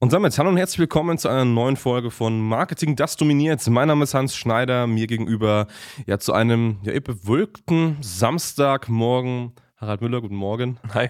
Und 0.00 0.12
damit 0.12 0.36
hallo 0.38 0.50
und 0.50 0.56
herzlich 0.56 0.80
willkommen 0.80 1.18
zu 1.18 1.28
einer 1.28 1.44
neuen 1.44 1.76
Folge 1.76 2.10
von 2.10 2.40
Marketing, 2.40 2.96
das 2.96 3.16
dominiert. 3.16 3.66
Mein 3.68 3.88
Name 3.88 4.04
ist 4.04 4.12
Hans 4.12 4.34
Schneider, 4.36 4.86
mir 4.86 5.06
gegenüber 5.06 5.66
ja 6.06 6.18
zu 6.18 6.32
einem 6.32 6.78
ja, 6.82 6.98
bewölkten 7.00 7.96
Samstagmorgen. 8.00 9.52
Harald 9.76 10.00
Müller, 10.02 10.20
guten 10.20 10.34
Morgen. 10.34 10.78
Hi. 10.92 11.08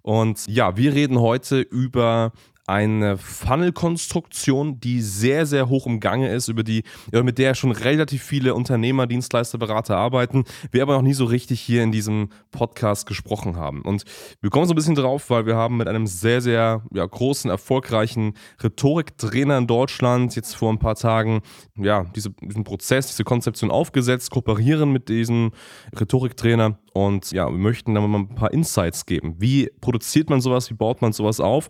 Und 0.00 0.46
ja, 0.46 0.76
wir 0.76 0.94
reden 0.94 1.20
heute 1.20 1.60
über 1.60 2.32
eine 2.66 3.18
Funnel-Konstruktion, 3.18 4.78
die 4.78 5.00
sehr, 5.00 5.46
sehr 5.46 5.68
hoch 5.68 5.86
im 5.86 5.98
Gange 5.98 6.32
ist, 6.32 6.48
über 6.48 6.62
die, 6.62 6.84
mit 7.10 7.38
der 7.38 7.54
schon 7.54 7.72
relativ 7.72 8.22
viele 8.22 8.54
Unternehmer, 8.54 9.06
Dienstleister, 9.06 9.58
Berater 9.58 9.96
arbeiten, 9.96 10.44
wir 10.70 10.82
aber 10.82 10.94
noch 10.94 11.02
nie 11.02 11.14
so 11.14 11.24
richtig 11.24 11.60
hier 11.60 11.82
in 11.82 11.90
diesem 11.90 12.28
Podcast 12.52 13.06
gesprochen 13.06 13.56
haben. 13.56 13.82
Und 13.82 14.04
wir 14.40 14.50
kommen 14.50 14.66
so 14.66 14.74
ein 14.74 14.76
bisschen 14.76 14.94
drauf, 14.94 15.28
weil 15.30 15.46
wir 15.46 15.56
haben 15.56 15.76
mit 15.76 15.88
einem 15.88 16.06
sehr, 16.06 16.40
sehr 16.40 16.82
ja, 16.92 17.04
großen, 17.04 17.50
erfolgreichen 17.50 18.34
Rhetoriktrainer 18.62 19.58
in 19.58 19.66
Deutschland 19.66 20.36
jetzt 20.36 20.54
vor 20.54 20.72
ein 20.72 20.78
paar 20.78 20.94
Tagen 20.94 21.42
ja, 21.76 22.04
diese, 22.14 22.30
diesen 22.30 22.64
Prozess, 22.64 23.08
diese 23.08 23.24
Konzeption 23.24 23.70
aufgesetzt, 23.70 24.30
kooperieren 24.30 24.92
mit 24.92 25.08
diesem 25.08 25.50
Rhetoriktrainer 25.98 26.78
und 26.92 27.32
ja, 27.32 27.48
wir 27.50 27.58
möchten 27.58 27.94
da 27.94 28.00
mal 28.00 28.18
ein 28.18 28.34
paar 28.34 28.52
Insights 28.52 29.06
geben. 29.06 29.36
Wie 29.38 29.70
produziert 29.80 30.28
man 30.28 30.40
sowas? 30.40 30.70
Wie 30.70 30.74
baut 30.74 31.00
man 31.00 31.12
sowas 31.12 31.40
auf? 31.40 31.68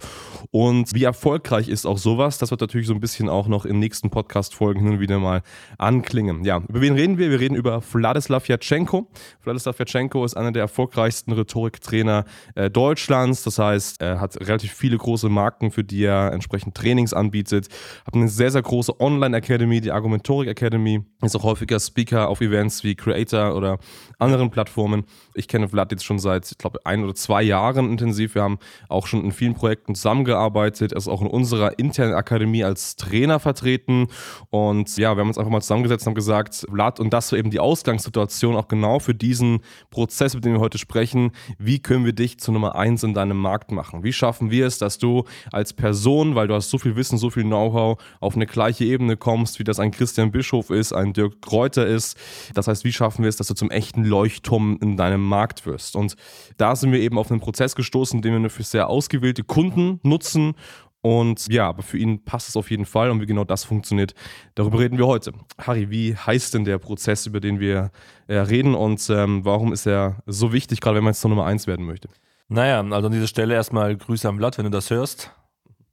Und 0.50 0.91
wie 0.94 1.04
erfolgreich 1.04 1.68
ist 1.68 1.86
auch 1.86 1.98
sowas? 1.98 2.38
Das 2.38 2.50
wird 2.50 2.60
natürlich 2.60 2.86
so 2.86 2.94
ein 2.94 3.00
bisschen 3.00 3.28
auch 3.28 3.48
noch 3.48 3.64
in 3.64 3.78
nächsten 3.78 4.10
Podcast-Folgen 4.10 4.80
hin 4.80 4.94
und 4.94 5.00
wieder 5.00 5.18
mal 5.18 5.42
anklingen. 5.78 6.44
Ja, 6.44 6.58
über 6.68 6.80
wen 6.80 6.94
reden 6.94 7.18
wir? 7.18 7.30
Wir 7.30 7.40
reden 7.40 7.54
über 7.54 7.80
Vladislav 7.80 8.48
Jatschenko. 8.48 9.08
Vladislav 9.40 9.78
Jatschenko 9.78 10.24
ist 10.24 10.36
einer 10.36 10.52
der 10.52 10.62
erfolgreichsten 10.62 11.32
Rhetoriktrainer 11.32 12.24
äh, 12.54 12.70
Deutschlands. 12.70 13.42
Das 13.44 13.58
heißt, 13.58 14.00
er 14.02 14.20
hat 14.20 14.36
relativ 14.40 14.72
viele 14.72 14.98
große 14.98 15.28
Marken, 15.28 15.70
für 15.70 15.84
die 15.84 16.04
er 16.04 16.32
entsprechend 16.32 16.74
Trainings 16.74 17.14
anbietet. 17.14 17.68
Hat 18.06 18.14
eine 18.14 18.28
sehr, 18.28 18.50
sehr 18.50 18.62
große 18.62 19.00
Online-Academy, 19.00 19.80
die 19.80 19.92
Argumentorik 19.92 20.48
Academy. 20.48 21.04
Ist 21.22 21.36
auch 21.36 21.44
häufiger 21.44 21.78
Speaker 21.80 22.28
auf 22.28 22.40
Events 22.40 22.84
wie 22.84 22.94
Creator 22.94 23.54
oder 23.54 23.78
anderen 24.18 24.50
Plattformen. 24.50 25.04
Ich 25.34 25.48
kenne 25.48 25.68
Vlad 25.68 25.92
jetzt 25.92 26.04
schon 26.04 26.18
seit, 26.18 26.50
ich 26.50 26.58
glaube, 26.58 26.80
ein 26.84 27.04
oder 27.04 27.14
zwei 27.14 27.42
Jahren 27.42 27.90
intensiv. 27.90 28.34
Wir 28.34 28.42
haben 28.42 28.58
auch 28.88 29.06
schon 29.06 29.24
in 29.24 29.32
vielen 29.32 29.54
Projekten 29.54 29.94
zusammengearbeitet. 29.94 30.71
Er 30.80 30.96
ist 30.96 31.08
auch 31.08 31.20
in 31.20 31.26
unserer 31.26 31.78
internen 31.78 32.14
Akademie 32.14 32.64
als 32.64 32.96
Trainer 32.96 33.40
vertreten. 33.40 34.08
Und 34.50 34.96
ja, 34.96 35.14
wir 35.16 35.20
haben 35.20 35.28
uns 35.28 35.38
einfach 35.38 35.50
mal 35.50 35.60
zusammengesetzt 35.60 36.06
und 36.06 36.10
haben 36.10 36.14
gesagt, 36.14 36.66
Vlad, 36.70 37.00
und 37.00 37.12
das 37.12 37.32
war 37.32 37.38
eben 37.38 37.50
die 37.50 37.60
Ausgangssituation 37.60 38.56
auch 38.56 38.68
genau 38.68 38.98
für 38.98 39.14
diesen 39.14 39.60
Prozess, 39.90 40.34
mit 40.34 40.44
dem 40.44 40.54
wir 40.54 40.60
heute 40.60 40.78
sprechen. 40.78 41.32
Wie 41.58 41.80
können 41.80 42.04
wir 42.04 42.12
dich 42.12 42.38
zur 42.38 42.54
Nummer 42.54 42.76
eins 42.76 43.02
in 43.02 43.14
deinem 43.14 43.38
Markt 43.38 43.72
machen? 43.72 44.02
Wie 44.02 44.12
schaffen 44.12 44.50
wir 44.50 44.66
es, 44.66 44.78
dass 44.78 44.98
du 44.98 45.24
als 45.50 45.72
Person, 45.72 46.34
weil 46.34 46.48
du 46.48 46.54
hast 46.54 46.70
so 46.70 46.78
viel 46.78 46.96
Wissen, 46.96 47.18
so 47.18 47.30
viel 47.30 47.44
Know-how, 47.44 47.98
auf 48.20 48.34
eine 48.34 48.46
gleiche 48.46 48.84
Ebene 48.84 49.16
kommst, 49.16 49.58
wie 49.58 49.64
das 49.64 49.78
ein 49.78 49.90
Christian 49.90 50.30
Bischof 50.30 50.70
ist, 50.70 50.92
ein 50.92 51.12
Dirk 51.12 51.42
Kräuter 51.42 51.86
ist. 51.86 52.16
Das 52.54 52.68
heißt, 52.68 52.84
wie 52.84 52.92
schaffen 52.92 53.22
wir 53.22 53.28
es, 53.28 53.36
dass 53.36 53.48
du 53.48 53.54
zum 53.54 53.70
echten 53.70 54.04
Leuchtturm 54.04 54.78
in 54.80 54.96
deinem 54.96 55.22
Markt 55.22 55.66
wirst. 55.66 55.96
Und 55.96 56.16
da 56.56 56.76
sind 56.76 56.92
wir 56.92 57.00
eben 57.00 57.18
auf 57.18 57.30
einen 57.30 57.40
Prozess 57.40 57.74
gestoßen, 57.74 58.22
den 58.22 58.42
wir 58.42 58.50
für 58.50 58.62
sehr 58.62 58.88
ausgewählte 58.88 59.44
Kunden 59.44 60.00
nutzen. 60.02 60.54
Und 61.02 61.48
ja, 61.48 61.68
aber 61.68 61.82
für 61.82 61.98
ihn 61.98 62.24
passt 62.24 62.48
es 62.48 62.56
auf 62.56 62.70
jeden 62.70 62.86
Fall 62.86 63.10
und 63.10 63.20
wie 63.20 63.26
genau 63.26 63.42
das 63.42 63.64
funktioniert, 63.64 64.14
darüber 64.54 64.78
reden 64.78 64.98
wir 64.98 65.06
heute. 65.06 65.32
Harry, 65.58 65.90
wie 65.90 66.16
heißt 66.16 66.54
denn 66.54 66.64
der 66.64 66.78
Prozess, 66.78 67.26
über 67.26 67.40
den 67.40 67.58
wir 67.58 67.90
äh, 68.28 68.36
reden 68.36 68.76
und 68.76 69.10
ähm, 69.10 69.44
warum 69.44 69.72
ist 69.72 69.86
er 69.86 70.22
so 70.26 70.52
wichtig, 70.52 70.80
gerade 70.80 70.96
wenn 70.96 71.04
man 71.04 71.12
jetzt 71.12 71.20
zur 71.20 71.30
Nummer 71.30 71.44
1 71.44 71.66
werden 71.66 71.84
möchte? 71.84 72.08
Naja, 72.48 72.80
also 72.80 73.06
an 73.06 73.12
dieser 73.12 73.26
Stelle 73.26 73.54
erstmal 73.54 73.96
Grüße 73.96 74.28
am 74.28 74.36
Blatt, 74.36 74.58
wenn 74.58 74.64
du 74.64 74.70
das 74.70 74.90
hörst. 74.90 75.32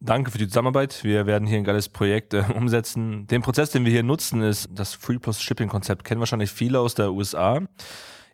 Danke 0.02 0.30
für 0.30 0.38
die 0.38 0.48
Zusammenarbeit. 0.48 1.04
Wir 1.04 1.26
werden 1.26 1.48
hier 1.48 1.58
ein 1.58 1.64
geiles 1.64 1.90
Projekt 1.90 2.34
äh, 2.34 2.44
umsetzen. 2.56 3.26
Den 3.28 3.42
Prozess, 3.42 3.72
den 3.72 3.86
wir 3.86 3.92
hier 3.92 4.04
nutzen, 4.04 4.44
ist 4.44 4.70
das 4.72 4.94
Free 4.94 5.18
Plus 5.18 5.42
Shipping 5.42 5.70
Konzept. 5.70 6.04
Kennen 6.04 6.20
wahrscheinlich 6.20 6.52
viele 6.52 6.80
aus 6.80 6.94
der 6.94 7.12
USA. 7.12 7.62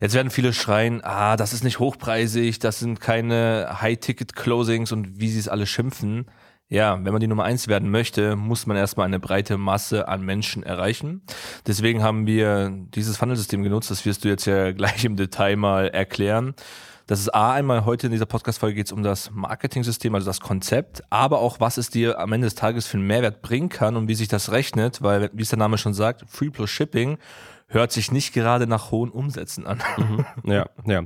Jetzt 0.01 0.13
werden 0.13 0.29
viele 0.29 0.51
schreien, 0.51 1.01
ah, 1.03 1.37
das 1.37 1.53
ist 1.53 1.63
nicht 1.63 1.79
hochpreisig, 1.79 2.59
das 2.59 2.79
sind 2.79 2.99
keine 2.99 3.77
High-Ticket-Closings 3.81 4.91
und 4.91 5.21
wie 5.21 5.29
sie 5.29 5.39
es 5.39 5.47
alle 5.47 5.65
schimpfen. 5.65 6.25
Ja, 6.67 6.93
wenn 7.03 7.13
man 7.13 7.19
die 7.19 7.27
Nummer 7.27 7.43
eins 7.43 7.67
werden 7.67 7.91
möchte, 7.91 8.35
muss 8.35 8.65
man 8.65 8.75
erstmal 8.75 9.05
eine 9.05 9.19
breite 9.19 9.57
Masse 9.57 10.07
an 10.07 10.23
Menschen 10.23 10.63
erreichen. 10.63 11.21
Deswegen 11.67 12.01
haben 12.01 12.25
wir 12.25 12.71
dieses 12.95 13.17
Funnelsystem 13.17 13.61
genutzt, 13.61 13.91
das 13.91 14.03
wirst 14.03 14.23
du 14.23 14.29
jetzt 14.29 14.45
ja 14.45 14.71
gleich 14.71 15.05
im 15.05 15.15
Detail 15.15 15.57
mal 15.57 15.89
erklären. 15.89 16.55
Das 17.05 17.19
ist 17.19 17.29
A, 17.35 17.53
einmal 17.53 17.85
heute 17.85 18.07
in 18.07 18.13
dieser 18.13 18.25
Podcast-Folge 18.25 18.77
geht 18.77 18.87
es 18.87 18.91
um 18.91 19.03
das 19.03 19.29
Marketing-System, 19.29 20.15
also 20.15 20.25
das 20.25 20.39
Konzept, 20.39 21.03
aber 21.11 21.37
auch, 21.37 21.59
was 21.59 21.77
es 21.77 21.91
dir 21.91 22.17
am 22.17 22.33
Ende 22.33 22.47
des 22.47 22.55
Tages 22.55 22.87
für 22.87 22.97
einen 22.97 23.05
Mehrwert 23.05 23.43
bringen 23.43 23.69
kann 23.69 23.95
und 23.95 24.07
wie 24.07 24.15
sich 24.15 24.27
das 24.27 24.51
rechnet, 24.51 25.03
weil, 25.03 25.29
wie 25.33 25.43
es 25.43 25.49
der 25.49 25.59
Name 25.59 25.77
schon 25.77 25.93
sagt, 25.93 26.23
Free 26.27 26.49
plus 26.49 26.71
Shipping 26.71 27.19
hört 27.67 27.91
sich 27.91 28.11
nicht 28.11 28.33
gerade 28.33 28.67
nach 28.67 28.91
hohen 28.91 29.09
Umsätzen 29.09 29.65
an. 29.65 29.79
Mhm. 29.97 30.25
Ja, 30.51 30.69
ja. 30.85 31.03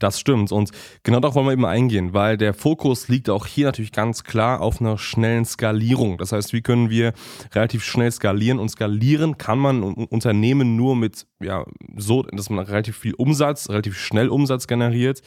Das 0.00 0.18
stimmt. 0.18 0.50
Und 0.50 0.70
genau 1.04 1.20
darauf 1.20 1.36
wollen 1.36 1.46
wir 1.46 1.52
eben 1.52 1.64
eingehen, 1.64 2.12
weil 2.12 2.36
der 2.36 2.52
Fokus 2.52 3.08
liegt 3.08 3.30
auch 3.30 3.46
hier 3.46 3.66
natürlich 3.66 3.92
ganz 3.92 4.24
klar 4.24 4.60
auf 4.60 4.80
einer 4.80 4.98
schnellen 4.98 5.44
Skalierung. 5.44 6.18
Das 6.18 6.32
heißt, 6.32 6.52
wie 6.52 6.62
können 6.62 6.90
wir 6.90 7.12
relativ 7.54 7.84
schnell 7.84 8.10
skalieren? 8.10 8.58
Und 8.58 8.70
skalieren 8.70 9.38
kann 9.38 9.60
man 9.60 9.82
Unternehmen 9.82 10.74
nur 10.74 10.96
mit, 10.96 11.26
ja, 11.40 11.64
so, 11.96 12.22
dass 12.22 12.50
man 12.50 12.64
relativ 12.64 12.96
viel 12.96 13.14
Umsatz, 13.14 13.68
relativ 13.68 13.96
schnell 13.96 14.28
Umsatz 14.28 14.66
generiert. 14.66 15.22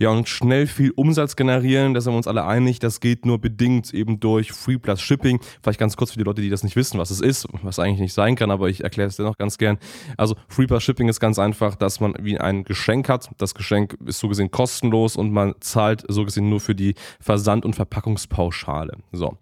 Ja, 0.00 0.10
und 0.10 0.28
schnell 0.28 0.66
viel 0.66 0.90
Umsatz 0.90 1.36
generieren, 1.36 1.94
da 1.94 2.00
sind 2.00 2.12
wir 2.12 2.16
uns 2.16 2.26
alle 2.26 2.44
einig, 2.44 2.80
das 2.80 2.98
geht 2.98 3.24
nur 3.24 3.40
bedingt 3.40 3.94
eben 3.94 4.18
durch 4.18 4.50
Free 4.52 4.78
Plus 4.78 5.00
Shipping. 5.00 5.38
Vielleicht 5.62 5.78
ganz 5.78 5.96
kurz 5.96 6.10
für 6.10 6.18
die 6.18 6.24
Leute, 6.24 6.42
die 6.42 6.50
das 6.50 6.64
nicht 6.64 6.74
wissen, 6.74 6.98
was 6.98 7.10
es 7.10 7.20
ist, 7.20 7.46
was 7.62 7.78
eigentlich 7.78 8.00
nicht 8.00 8.14
sein 8.14 8.34
kann, 8.34 8.50
aber 8.50 8.68
ich 8.68 8.82
erkläre 8.82 9.08
es 9.08 9.16
dennoch 9.16 9.38
ganz 9.38 9.58
gern. 9.58 9.78
Also 10.16 10.36
Free 10.48 10.66
Plus 10.66 10.82
Shipping 10.82 11.08
ist 11.08 11.20
ganz 11.20 11.38
einfach, 11.38 11.74
dass 11.74 12.00
man 12.00 12.14
wie 12.20 12.38
ein 12.38 12.64
Geschenk 12.64 13.08
hat. 13.08 13.30
Das 13.38 13.54
Geschenk 13.54 13.96
ist 14.06 14.20
so 14.20 14.28
gesehen 14.28 14.50
kostenlos 14.50 15.16
und 15.16 15.32
man 15.32 15.54
zahlt 15.60 16.04
so 16.08 16.24
gesehen 16.24 16.48
nur 16.48 16.60
für 16.60 16.74
die 16.74 16.94
Versand- 17.20 17.64
und 17.64 17.74
Verpackungspauschale. 17.74 18.96
So. 19.12 19.36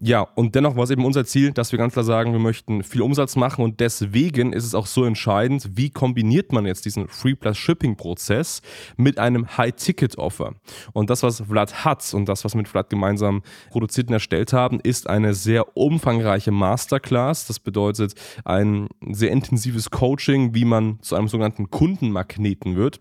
Ja, 0.00 0.20
und 0.20 0.54
dennoch 0.54 0.76
war 0.76 0.84
es 0.84 0.90
eben 0.90 1.04
unser 1.04 1.24
Ziel, 1.24 1.50
dass 1.50 1.72
wir 1.72 1.78
ganz 1.78 1.94
klar 1.94 2.04
sagen, 2.04 2.30
wir 2.30 2.38
möchten 2.38 2.84
viel 2.84 3.02
Umsatz 3.02 3.34
machen 3.34 3.64
und 3.64 3.80
deswegen 3.80 4.52
ist 4.52 4.64
es 4.64 4.74
auch 4.74 4.86
so 4.86 5.04
entscheidend, 5.04 5.70
wie 5.76 5.90
kombiniert 5.90 6.52
man 6.52 6.66
jetzt 6.66 6.84
diesen 6.84 7.08
Free 7.08 7.34
Plus 7.34 7.58
Shipping 7.58 7.96
Prozess 7.96 8.62
mit 8.96 9.18
einem 9.18 9.58
High-Ticket-Offer. 9.58 10.54
Und 10.92 11.10
das, 11.10 11.24
was 11.24 11.40
Vlad 11.40 11.84
hat 11.84 12.14
und 12.14 12.28
das, 12.28 12.44
was 12.44 12.54
wir 12.54 12.58
mit 12.58 12.68
Vlad 12.68 12.90
gemeinsam 12.90 13.42
produziert 13.70 14.06
und 14.06 14.14
erstellt 14.14 14.52
haben, 14.52 14.78
ist 14.78 15.08
eine 15.08 15.34
sehr 15.34 15.76
umfangreiche 15.76 16.52
Masterclass. 16.52 17.48
Das 17.48 17.58
bedeutet 17.58 18.14
ein 18.44 18.88
sehr 19.10 19.32
intensives 19.32 19.90
Coaching, 19.90 20.54
wie 20.54 20.64
man 20.64 21.00
zu 21.00 21.16
einem 21.16 21.26
sogenannten 21.26 21.70
Kundenmagneten 21.70 22.76
wird. 22.76 23.00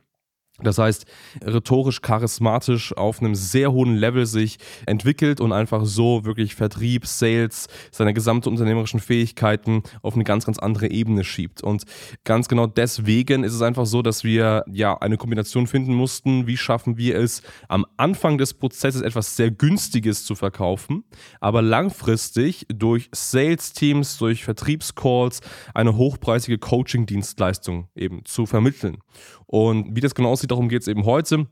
Das 0.64 0.80
heißt, 0.80 1.06
rhetorisch, 1.44 2.02
charismatisch 2.02 2.96
auf 2.98 3.22
einem 3.22 3.36
sehr 3.36 3.72
hohen 3.72 3.96
Level 3.96 4.26
sich 4.26 4.58
entwickelt 4.88 5.40
und 5.40 5.52
einfach 5.52 5.86
so 5.86 6.26
wirklich 6.26 6.56
Vertrieb, 6.56 7.06
Sales, 7.06 7.68
seine 7.92 8.14
gesamte 8.14 8.50
unternehmerischen 8.50 9.00
Fähigkeiten 9.00 9.84
auf 10.02 10.16
eine 10.16 10.24
ganz, 10.24 10.46
ganz 10.46 10.58
andere 10.58 10.90
Ebene 10.90 11.24
schiebt. 11.24 11.62
Und 11.62 11.84
ganz 12.24 12.48
genau 12.48 12.66
deswegen 12.66 13.44
ist 13.44 13.54
es 13.54 13.62
einfach 13.62 13.86
so, 13.86 14.02
dass 14.02 14.24
wir 14.24 14.64
ja 14.72 14.98
eine 14.98 15.18
Kombination 15.18 15.68
finden 15.68 15.94
mussten. 15.94 16.48
Wie 16.48 16.58
schaffen 16.58 16.98
wir 16.98 17.18
es, 17.18 17.44
am 17.68 17.86
Anfang 17.98 18.40
des 18.40 18.56
Prozesses 18.56 19.02
etwas 19.02 19.36
sehr 19.36 19.52
Günstiges 19.52 20.26
zu 20.26 20.34
verkaufen, 20.34 21.04
aber 21.40 21.62
langfristig 21.62 22.66
durch 22.74 23.10
Sales-Teams, 23.14 24.18
durch 24.18 24.44
Vertriebscalls 24.44 25.42
eine 25.76 25.96
hochpreisige 25.96 26.58
Coaching-Dienstleistung 26.58 27.90
eben 27.96 28.26
zu 28.26 28.48
vermitteln. 28.48 28.98
Und 29.48 29.96
wie 29.96 30.02
das 30.02 30.14
genau 30.14 30.30
aussieht, 30.30 30.52
darum 30.52 30.70
geht 30.70 30.82
es 30.82 30.88
eben 30.88 31.06
heute. 31.06 31.48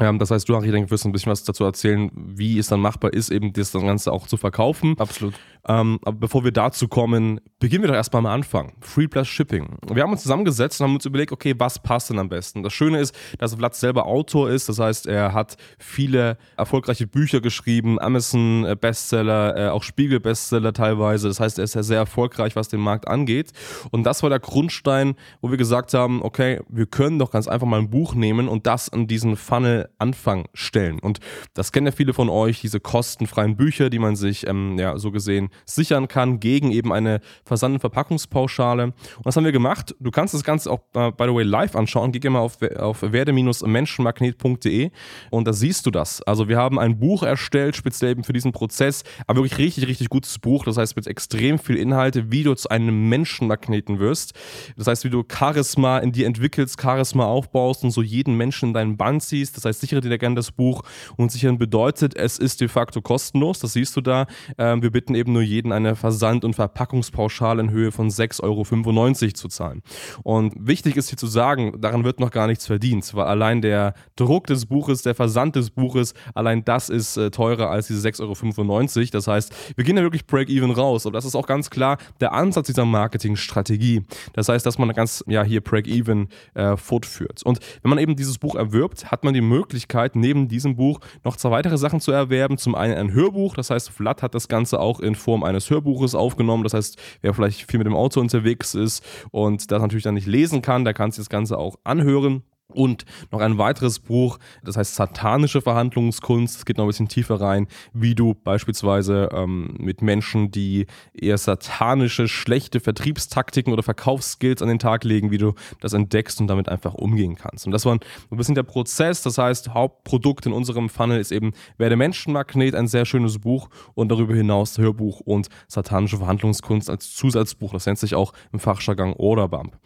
Ähm, 0.00 0.18
das 0.18 0.30
heißt, 0.30 0.48
du, 0.48 0.56
Harry, 0.56 0.70
denke, 0.70 0.90
wirst 0.90 1.04
ein 1.04 1.12
bisschen 1.12 1.30
was 1.30 1.44
dazu 1.44 1.64
erzählen, 1.64 2.10
wie 2.14 2.58
es 2.58 2.68
dann 2.68 2.80
machbar 2.80 3.12
ist, 3.12 3.30
eben 3.30 3.52
das 3.52 3.72
Ganze 3.72 4.12
auch 4.12 4.26
zu 4.26 4.36
verkaufen. 4.36 4.98
Absolut. 4.98 5.34
Ähm, 5.66 5.98
aber 6.04 6.18
bevor 6.18 6.44
wir 6.44 6.52
dazu 6.52 6.88
kommen, 6.88 7.40
beginnen 7.58 7.82
wir 7.82 7.88
doch 7.88 7.94
erstmal 7.94 8.20
am 8.20 8.26
Anfang. 8.26 8.74
Free 8.80 9.08
Plus 9.08 9.28
Shipping. 9.28 9.78
Wir 9.90 10.02
haben 10.02 10.12
uns 10.12 10.22
zusammengesetzt 10.22 10.80
und 10.80 10.88
haben 10.88 10.94
uns 10.94 11.06
überlegt, 11.06 11.32
okay, 11.32 11.54
was 11.56 11.82
passt 11.82 12.10
denn 12.10 12.18
am 12.18 12.28
besten? 12.28 12.62
Das 12.62 12.72
Schöne 12.72 13.00
ist, 13.00 13.14
dass 13.38 13.54
Vlad 13.54 13.74
selber 13.74 14.06
Autor 14.06 14.50
ist. 14.50 14.68
Das 14.68 14.78
heißt, 14.78 15.06
er 15.06 15.32
hat 15.32 15.56
viele 15.78 16.36
erfolgreiche 16.56 17.06
Bücher 17.06 17.40
geschrieben, 17.40 17.98
Amazon-Bestseller, 17.98 19.56
äh, 19.56 19.68
auch 19.70 19.82
Spiegel-Bestseller 19.82 20.72
teilweise. 20.74 21.28
Das 21.28 21.40
heißt, 21.40 21.58
er 21.58 21.64
ist 21.64 21.74
ja 21.74 21.82
sehr 21.82 21.98
erfolgreich, 21.98 22.56
was 22.56 22.68
den 22.68 22.80
Markt 22.80 23.08
angeht. 23.08 23.52
Und 23.90 24.04
das 24.04 24.22
war 24.22 24.30
der 24.30 24.40
Grundstein, 24.40 25.14
wo 25.40 25.50
wir 25.50 25.56
gesagt 25.56 25.94
haben, 25.94 26.22
okay, 26.22 26.60
wir 26.68 26.86
können 26.86 27.18
doch 27.18 27.30
ganz 27.30 27.48
einfach 27.48 27.66
mal 27.66 27.78
ein 27.80 27.90
Buch 27.90 28.14
nehmen 28.14 28.48
und 28.48 28.66
das 28.66 28.92
an 28.92 29.06
diesen 29.06 29.36
Funnel 29.36 29.88
Anfang 29.98 30.46
stellen. 30.52 30.98
Und 30.98 31.20
das 31.54 31.72
kennen 31.72 31.86
ja 31.86 31.92
viele 31.92 32.12
von 32.12 32.28
euch, 32.28 32.60
diese 32.60 32.80
kostenfreien 32.80 33.56
Bücher, 33.56 33.88
die 33.88 33.98
man 33.98 34.16
sich 34.16 34.46
ähm, 34.46 34.78
ja 34.78 34.98
so 34.98 35.10
gesehen 35.10 35.50
sichern 35.64 36.08
kann 36.08 36.40
gegen 36.40 36.70
eben 36.70 36.92
eine 36.92 37.20
Versand- 37.44 37.74
und 37.74 37.80
Verpackungspauschale. 37.80 38.84
Und 38.84 38.94
das 39.24 39.36
haben 39.36 39.44
wir 39.44 39.52
gemacht. 39.52 39.94
Du 40.00 40.10
kannst 40.10 40.34
das 40.34 40.44
Ganze 40.44 40.70
auch, 40.70 40.80
äh, 40.94 41.10
by 41.12 41.24
the 41.24 41.34
way, 41.34 41.44
live 41.44 41.76
anschauen. 41.76 42.12
Geh 42.12 42.28
mal 42.28 42.40
auf, 42.40 42.58
auf 42.76 43.02
werde-menschenmagnet.de 43.02 44.90
und 45.30 45.46
da 45.46 45.52
siehst 45.52 45.86
du 45.86 45.90
das. 45.90 46.22
Also 46.22 46.48
wir 46.48 46.56
haben 46.56 46.78
ein 46.78 46.98
Buch 46.98 47.22
erstellt, 47.22 47.76
speziell 47.76 48.12
eben 48.12 48.24
für 48.24 48.32
diesen 48.32 48.52
Prozess, 48.52 49.04
aber 49.26 49.42
wirklich 49.42 49.58
richtig, 49.58 49.88
richtig 49.88 50.08
gutes 50.08 50.38
Buch. 50.38 50.64
Das 50.64 50.76
heißt, 50.76 50.96
mit 50.96 51.06
extrem 51.06 51.58
viel 51.58 51.76
Inhalte, 51.76 52.30
wie 52.30 52.42
du 52.42 52.54
zu 52.54 52.68
einem 52.68 53.08
Menschenmagneten 53.08 53.98
wirst. 53.98 54.32
Das 54.76 54.86
heißt, 54.86 55.04
wie 55.04 55.10
du 55.10 55.24
Charisma 55.30 55.98
in 55.98 56.12
dir 56.12 56.26
entwickelst, 56.26 56.80
Charisma 56.80 57.24
aufbaust 57.24 57.84
und 57.84 57.90
so 57.90 58.02
jeden 58.02 58.36
Menschen 58.36 58.68
in 58.68 58.74
deinen 58.74 58.96
Band 58.96 59.22
ziehst. 59.22 59.56
Das 59.56 59.64
heißt, 59.64 59.80
sichere 59.80 60.00
dir 60.00 60.18
gerne 60.18 60.36
das 60.36 60.52
Buch 60.52 60.82
und 61.16 61.32
sichern 61.32 61.58
bedeutet, 61.58 62.16
es 62.16 62.38
ist 62.38 62.60
de 62.60 62.68
facto 62.68 63.02
kostenlos. 63.02 63.58
Das 63.58 63.72
siehst 63.72 63.96
du 63.96 64.00
da. 64.00 64.26
Ähm, 64.58 64.82
wir 64.82 64.90
bitten 64.90 65.14
eben 65.14 65.32
nur 65.32 65.42
jeden 65.44 65.72
eine 65.72 65.96
Versand- 65.96 66.44
und 66.44 66.54
Verpackungspauschale 66.54 67.62
in 67.62 67.70
Höhe 67.70 67.92
von 67.92 68.10
6,95 68.10 68.42
Euro 68.42 69.32
zu 69.34 69.48
zahlen. 69.48 69.82
Und 70.22 70.54
wichtig 70.58 70.96
ist 70.96 71.08
hier 71.08 71.18
zu 71.18 71.26
sagen, 71.26 71.80
daran 71.80 72.04
wird 72.04 72.20
noch 72.20 72.30
gar 72.30 72.46
nichts 72.46 72.66
verdient, 72.66 73.14
weil 73.14 73.26
allein 73.26 73.62
der 73.62 73.94
Druck 74.16 74.46
des 74.46 74.66
Buches, 74.66 75.02
der 75.02 75.14
Versand 75.14 75.56
des 75.56 75.70
Buches, 75.70 76.14
allein 76.34 76.64
das 76.64 76.88
ist 76.88 77.16
äh, 77.16 77.30
teurer 77.30 77.70
als 77.70 77.86
diese 77.86 78.06
6,95 78.06 78.98
Euro. 78.98 79.06
Das 79.12 79.26
heißt, 79.26 79.54
wir 79.76 79.84
gehen 79.84 79.96
da 79.96 80.02
wirklich 80.02 80.26
Break-Even 80.26 80.70
raus. 80.70 81.06
Und 81.06 81.12
das 81.12 81.24
ist 81.24 81.34
auch 81.34 81.46
ganz 81.46 81.70
klar 81.70 81.98
der 82.20 82.32
Ansatz 82.32 82.66
dieser 82.66 82.84
Marketingstrategie. 82.84 84.02
Das 84.34 84.48
heißt, 84.48 84.64
dass 84.64 84.78
man 84.78 84.88
ganz, 84.90 85.24
ja, 85.26 85.42
hier 85.42 85.60
Break-Even 85.60 86.28
äh, 86.54 86.76
fortführt. 86.76 87.42
Und 87.44 87.58
wenn 87.82 87.90
man 87.90 87.98
eben 87.98 88.16
dieses 88.16 88.38
Buch 88.38 88.54
erwirbt, 88.54 89.10
hat 89.10 89.24
man 89.24 89.34
die 89.34 89.40
Möglichkeit, 89.40 90.16
neben 90.16 90.48
diesem 90.48 90.76
Buch 90.76 91.00
noch 91.24 91.36
zwei 91.36 91.50
weitere 91.50 91.78
Sachen 91.78 92.00
zu 92.00 92.12
erwerben. 92.12 92.58
Zum 92.58 92.74
einen 92.74 92.94
ein 92.94 93.12
Hörbuch, 93.12 93.54
das 93.54 93.70
heißt, 93.70 93.90
Vlad 93.90 94.22
hat 94.22 94.34
das 94.34 94.48
Ganze 94.48 94.80
auch 94.80 95.00
in 95.00 95.14
Form 95.14 95.33
eines 95.42 95.70
Hörbuches 95.70 96.14
aufgenommen. 96.14 96.62
Das 96.62 96.74
heißt, 96.74 96.98
wer 97.22 97.34
vielleicht 97.34 97.68
viel 97.70 97.78
mit 97.78 97.86
dem 97.86 97.96
Auto 97.96 98.20
unterwegs 98.20 98.74
ist 98.74 99.04
und 99.30 99.70
das 99.70 99.80
natürlich 99.80 100.04
dann 100.04 100.14
nicht 100.14 100.26
lesen 100.26 100.62
kann, 100.62 100.84
der 100.84 100.94
kann 100.94 101.10
sich 101.10 101.18
das 101.18 101.30
Ganze 101.30 101.58
auch 101.58 101.76
anhören. 101.84 102.42
Und 102.72 103.04
noch 103.30 103.40
ein 103.40 103.58
weiteres 103.58 103.98
Buch, 103.98 104.38
das 104.62 104.78
heißt 104.78 104.94
Satanische 104.94 105.60
Verhandlungskunst. 105.60 106.56
Es 106.56 106.64
geht 106.64 106.78
noch 106.78 106.84
ein 106.84 106.88
bisschen 106.88 107.08
tiefer 107.08 107.38
rein, 107.40 107.68
wie 107.92 108.14
du 108.14 108.34
beispielsweise 108.34 109.28
ähm, 109.32 109.74
mit 109.78 110.00
Menschen, 110.00 110.50
die 110.50 110.86
eher 111.12 111.36
satanische, 111.36 112.26
schlechte 112.26 112.80
Vertriebstaktiken 112.80 113.72
oder 113.72 113.82
Verkaufsskills 113.82 114.62
an 114.62 114.68
den 114.68 114.78
Tag 114.78 115.04
legen, 115.04 115.30
wie 115.30 115.38
du 115.38 115.52
das 115.80 115.92
entdeckst 115.92 116.40
und 116.40 116.46
damit 116.46 116.70
einfach 116.70 116.94
umgehen 116.94 117.36
kannst. 117.36 117.66
Und 117.66 117.72
das 117.72 117.84
war 117.84 117.94
ein 117.94 118.36
bisschen 118.36 118.54
der 118.54 118.62
Prozess. 118.62 119.22
Das 119.22 119.36
heißt, 119.36 119.74
Hauptprodukt 119.74 120.46
in 120.46 120.52
unserem 120.52 120.88
Funnel 120.88 121.20
ist 121.20 121.32
eben 121.32 121.52
Werde 121.76 121.96
Menschenmagnet, 121.96 122.74
ein 122.74 122.88
sehr 122.88 123.04
schönes 123.04 123.38
Buch 123.40 123.68
und 123.94 124.10
darüber 124.10 124.34
hinaus 124.34 124.78
Hörbuch 124.78 125.20
und 125.20 125.48
Satanische 125.68 126.16
Verhandlungskunst 126.16 126.88
als 126.88 127.14
Zusatzbuch. 127.14 127.72
Das 127.74 127.84
nennt 127.84 127.98
sich 127.98 128.14
auch 128.14 128.32
im 128.52 128.58
Fachjargon 128.58 129.12
Orderbump. 129.12 129.76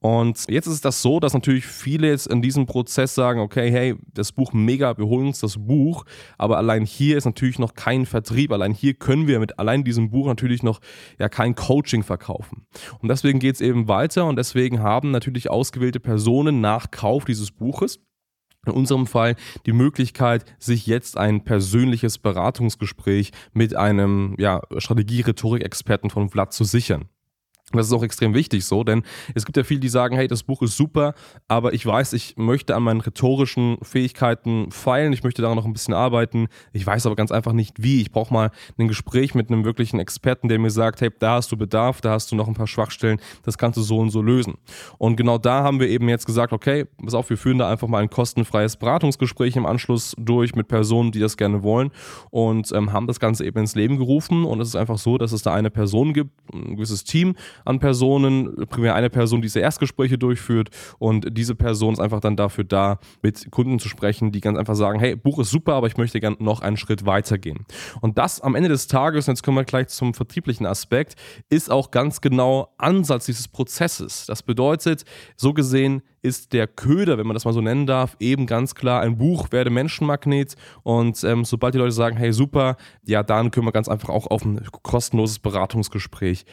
Und 0.00 0.44
jetzt 0.48 0.66
ist 0.66 0.84
das 0.84 1.00
so, 1.00 1.18
dass 1.18 1.32
natürlich 1.32 1.64
viele 1.64 2.08
jetzt 2.08 2.25
in 2.26 2.42
diesem 2.42 2.66
Prozess 2.66 3.14
sagen, 3.14 3.40
okay, 3.40 3.70
hey, 3.70 3.94
das 4.12 4.32
Buch 4.32 4.52
mega, 4.52 4.96
wir 4.98 5.06
holen 5.06 5.28
uns 5.28 5.40
das 5.40 5.56
Buch, 5.58 6.04
aber 6.38 6.58
allein 6.58 6.84
hier 6.84 7.16
ist 7.16 7.24
natürlich 7.24 7.58
noch 7.58 7.74
kein 7.74 8.06
Vertrieb, 8.06 8.52
allein 8.52 8.72
hier 8.72 8.94
können 8.94 9.26
wir 9.26 9.38
mit 9.38 9.58
allein 9.58 9.84
diesem 9.84 10.10
Buch 10.10 10.26
natürlich 10.26 10.62
noch 10.62 10.80
ja 11.18 11.28
kein 11.28 11.54
Coaching 11.54 12.02
verkaufen. 12.02 12.66
Und 13.00 13.08
deswegen 13.08 13.38
geht 13.38 13.56
es 13.56 13.60
eben 13.60 13.88
weiter 13.88 14.26
und 14.26 14.36
deswegen 14.36 14.80
haben 14.80 15.10
natürlich 15.10 15.50
ausgewählte 15.50 16.00
Personen 16.00 16.60
nach 16.60 16.90
Kauf 16.90 17.24
dieses 17.24 17.50
Buches 17.50 18.00
in 18.66 18.72
unserem 18.72 19.06
Fall 19.06 19.36
die 19.64 19.72
Möglichkeit, 19.72 20.44
sich 20.58 20.86
jetzt 20.86 21.16
ein 21.16 21.44
persönliches 21.44 22.18
Beratungsgespräch 22.18 23.30
mit 23.52 23.76
einem 23.76 24.34
ja, 24.38 24.60
Strategie-Rhetorik-Experten 24.76 26.10
von 26.10 26.28
Vlad 26.28 26.52
zu 26.52 26.64
sichern. 26.64 27.08
Das 27.72 27.88
ist 27.88 27.92
auch 27.92 28.04
extrem 28.04 28.32
wichtig 28.32 28.64
so, 28.64 28.84
denn 28.84 29.02
es 29.34 29.44
gibt 29.44 29.56
ja 29.56 29.64
viele, 29.64 29.80
die 29.80 29.88
sagen, 29.88 30.14
hey, 30.14 30.28
das 30.28 30.44
Buch 30.44 30.62
ist 30.62 30.76
super, 30.76 31.14
aber 31.48 31.74
ich 31.74 31.84
weiß, 31.84 32.12
ich 32.12 32.36
möchte 32.36 32.76
an 32.76 32.84
meinen 32.84 33.00
rhetorischen 33.00 33.78
Fähigkeiten 33.82 34.70
feilen, 34.70 35.12
ich 35.12 35.24
möchte 35.24 35.42
daran 35.42 35.56
noch 35.56 35.64
ein 35.64 35.72
bisschen 35.72 35.92
arbeiten, 35.92 36.46
ich 36.72 36.86
weiß 36.86 37.06
aber 37.06 37.16
ganz 37.16 37.32
einfach 37.32 37.52
nicht 37.52 37.82
wie. 37.82 38.00
Ich 38.00 38.12
brauche 38.12 38.32
mal 38.32 38.52
ein 38.78 38.86
Gespräch 38.86 39.34
mit 39.34 39.50
einem 39.50 39.64
wirklichen 39.64 39.98
Experten, 39.98 40.48
der 40.48 40.60
mir 40.60 40.70
sagt, 40.70 41.00
hey, 41.00 41.10
da 41.18 41.34
hast 41.34 41.50
du 41.50 41.56
Bedarf, 41.56 42.00
da 42.00 42.12
hast 42.12 42.30
du 42.30 42.36
noch 42.36 42.46
ein 42.46 42.54
paar 42.54 42.68
Schwachstellen, 42.68 43.18
das 43.42 43.58
kannst 43.58 43.78
du 43.78 43.82
so 43.82 43.98
und 43.98 44.10
so 44.10 44.22
lösen. 44.22 44.54
Und 44.98 45.16
genau 45.16 45.36
da 45.36 45.64
haben 45.64 45.80
wir 45.80 45.88
eben 45.88 46.08
jetzt 46.08 46.26
gesagt, 46.26 46.52
okay, 46.52 46.84
pass 47.02 47.14
auf, 47.14 47.30
wir 47.30 47.36
führen 47.36 47.58
da 47.58 47.68
einfach 47.68 47.88
mal 47.88 48.00
ein 48.00 48.10
kostenfreies 48.10 48.76
Beratungsgespräch 48.76 49.56
im 49.56 49.66
Anschluss 49.66 50.14
durch 50.16 50.54
mit 50.54 50.68
Personen, 50.68 51.10
die 51.10 51.18
das 51.18 51.36
gerne 51.36 51.64
wollen 51.64 51.90
und 52.30 52.70
ähm, 52.70 52.92
haben 52.92 53.08
das 53.08 53.18
Ganze 53.18 53.44
eben 53.44 53.58
ins 53.58 53.74
Leben 53.74 53.96
gerufen 53.96 54.44
und 54.44 54.60
es 54.60 54.68
ist 54.68 54.76
einfach 54.76 54.98
so, 54.98 55.18
dass 55.18 55.32
es 55.32 55.42
da 55.42 55.52
eine 55.52 55.70
Person 55.70 56.12
gibt, 56.12 56.30
ein 56.54 56.76
gewisses 56.76 57.02
Team, 57.02 57.34
an 57.64 57.78
Personen, 57.78 58.66
primär 58.68 58.94
eine 58.94 59.10
Person, 59.10 59.40
die 59.40 59.46
diese 59.46 59.60
Erstgespräche 59.60 60.18
durchführt 60.18 60.70
und 60.98 61.36
diese 61.36 61.54
Person 61.54 61.94
ist 61.94 62.00
einfach 62.00 62.20
dann 62.20 62.36
dafür 62.36 62.64
da, 62.64 62.98
mit 63.22 63.50
Kunden 63.50 63.78
zu 63.78 63.88
sprechen, 63.88 64.32
die 64.32 64.40
ganz 64.40 64.58
einfach 64.58 64.74
sagen, 64.74 64.98
hey, 64.98 65.16
Buch 65.16 65.38
ist 65.38 65.50
super, 65.50 65.74
aber 65.74 65.86
ich 65.86 65.96
möchte 65.96 66.20
gerne 66.20 66.36
noch 66.40 66.60
einen 66.60 66.76
Schritt 66.76 67.06
weitergehen. 67.06 67.66
Und 68.00 68.18
das 68.18 68.40
am 68.40 68.54
Ende 68.54 68.68
des 68.68 68.86
Tages, 68.86 69.28
und 69.28 69.34
jetzt 69.34 69.42
kommen 69.42 69.56
wir 69.56 69.64
gleich 69.64 69.88
zum 69.88 70.14
vertrieblichen 70.14 70.66
Aspekt, 70.66 71.14
ist 71.48 71.70
auch 71.70 71.90
ganz 71.90 72.20
genau 72.20 72.74
Ansatz 72.78 73.26
dieses 73.26 73.48
Prozesses. 73.48 74.26
Das 74.26 74.42
bedeutet, 74.42 75.04
so 75.36 75.54
gesehen, 75.54 76.02
ist 76.26 76.52
der 76.52 76.66
Köder, 76.66 77.18
wenn 77.18 77.26
man 77.26 77.34
das 77.34 77.44
mal 77.44 77.52
so 77.52 77.60
nennen 77.60 77.86
darf, 77.86 78.16
eben 78.18 78.46
ganz 78.46 78.74
klar 78.74 79.00
ein 79.00 79.16
Buch, 79.16 79.52
werde 79.52 79.70
Menschenmagnet. 79.70 80.56
Und 80.82 81.22
ähm, 81.22 81.44
sobald 81.44 81.74
die 81.74 81.78
Leute 81.78 81.92
sagen, 81.92 82.16
hey 82.16 82.32
super, 82.32 82.76
ja, 83.04 83.22
dann 83.22 83.52
können 83.52 83.66
wir 83.66 83.72
ganz 83.72 83.88
einfach 83.88 84.08
auch 84.08 84.26
auf 84.26 84.44
ein 84.44 84.60
kostenloses 84.82 85.38
Beratungsgespräch 85.38 86.44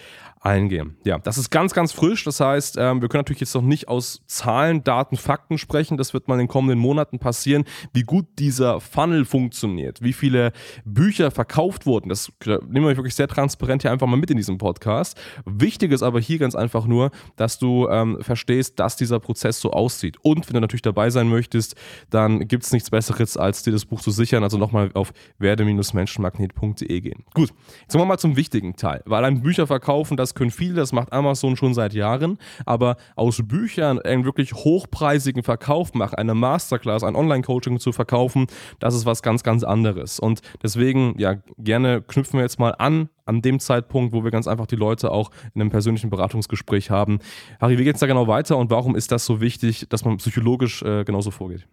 eingehen. 0.43 0.97
Ja, 1.05 1.17
das 1.19 1.37
ist 1.37 1.49
ganz, 1.49 1.73
ganz 1.73 1.93
frisch. 1.93 2.23
Das 2.25 2.39
heißt, 2.39 2.77
ähm, 2.77 3.01
wir 3.01 3.07
können 3.07 3.21
natürlich 3.21 3.39
jetzt 3.39 3.55
noch 3.55 3.61
nicht 3.61 3.87
aus 3.87 4.21
Zahlen, 4.27 4.83
Daten, 4.83 5.15
Fakten 5.15 5.57
sprechen. 5.57 5.97
Das 5.97 6.13
wird 6.13 6.27
mal 6.27 6.35
in 6.35 6.39
den 6.39 6.47
kommenden 6.47 6.79
Monaten 6.79 7.17
passieren, 7.17 7.63
wie 7.93 8.03
gut 8.03 8.25
dieser 8.39 8.81
Funnel 8.81 9.25
funktioniert, 9.25 10.01
wie 10.01 10.13
viele 10.13 10.51
Bücher 10.83 11.31
verkauft 11.31 11.85
wurden. 11.85 12.09
Das 12.09 12.31
nehmen 12.45 12.85
wir 12.85 12.97
wirklich 12.97 13.15
sehr 13.15 13.27
transparent 13.27 13.83
hier 13.83 13.91
einfach 13.91 14.07
mal 14.07 14.17
mit 14.17 14.31
in 14.31 14.37
diesem 14.37 14.57
Podcast. 14.57 15.19
Wichtig 15.45 15.91
ist 15.91 16.03
aber 16.03 16.19
hier 16.19 16.39
ganz 16.39 16.55
einfach 16.55 16.85
nur, 16.85 17.11
dass 17.37 17.57
du 17.57 17.87
ähm, 17.87 18.17
verstehst, 18.21 18.79
dass 18.79 18.97
dieser 18.97 19.19
Prozess 19.19 19.61
so 19.63 19.71
aussieht. 19.71 20.17
Und 20.21 20.47
wenn 20.47 20.53
du 20.53 20.59
natürlich 20.59 20.83
dabei 20.83 21.09
sein 21.09 21.27
möchtest, 21.27 21.75
dann 22.11 22.47
gibt 22.47 22.63
es 22.63 22.71
nichts 22.71 22.91
Besseres, 22.91 23.35
als 23.35 23.63
dir 23.63 23.71
das 23.71 23.85
Buch 23.85 24.01
zu 24.01 24.11
sichern. 24.11 24.43
Also 24.43 24.59
nochmal 24.59 24.91
auf 24.93 25.11
werde-menschenmagnet.de 25.39 27.01
gehen. 27.01 27.23
Gut, 27.33 27.51
jetzt 27.81 27.91
kommen 27.91 28.03
wir 28.03 28.05
mal 28.05 28.19
zum 28.19 28.35
wichtigen 28.35 28.75
Teil. 28.75 29.01
Weil 29.05 29.25
ein 29.25 29.41
Bücher 29.41 29.65
verkaufen, 29.65 30.17
das 30.17 30.35
können 30.35 30.51
viele, 30.51 30.75
das 30.75 30.91
macht 30.91 31.11
Amazon 31.11 31.57
schon 31.57 31.73
seit 31.73 31.93
Jahren. 31.93 32.37
Aber 32.65 32.97
aus 33.15 33.41
Büchern 33.43 33.99
einen 33.99 34.25
wirklich 34.25 34.53
hochpreisigen 34.53 35.41
Verkauf 35.41 35.93
machen, 35.95 36.15
eine 36.15 36.35
Masterclass, 36.35 37.03
ein 37.03 37.15
Online-Coaching 37.15 37.79
zu 37.79 37.91
verkaufen, 37.91 38.47
das 38.79 38.93
ist 38.93 39.05
was 39.05 39.23
ganz, 39.23 39.43
ganz 39.43 39.63
anderes. 39.63 40.19
Und 40.19 40.41
deswegen, 40.61 41.15
ja, 41.17 41.35
gerne 41.57 42.01
knüpfen 42.01 42.37
wir 42.37 42.43
jetzt 42.43 42.59
mal 42.59 42.75
an 42.77 43.09
an 43.25 43.41
dem 43.41 43.59
Zeitpunkt, 43.59 44.13
wo 44.13 44.23
wir 44.23 44.31
ganz 44.31 44.47
einfach 44.47 44.67
die 44.67 44.75
Leute 44.75 45.11
auch 45.11 45.31
in 45.53 45.61
einem 45.61 45.69
persönlichen 45.69 46.09
Beratungsgespräch 46.09 46.89
haben. 46.89 47.19
Harry, 47.59 47.77
wie 47.77 47.83
geht 47.83 47.95
es 47.95 47.99
da 47.99 48.07
genau 48.07 48.27
weiter 48.27 48.57
und 48.57 48.69
warum 48.69 48.95
ist 48.95 49.11
das 49.11 49.25
so 49.25 49.41
wichtig, 49.41 49.87
dass 49.89 50.05
man 50.05 50.17
psychologisch 50.17 50.81
äh, 50.83 51.03
genauso 51.03 51.31
vorgeht? 51.31 51.67